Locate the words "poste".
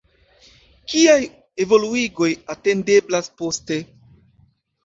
3.43-3.79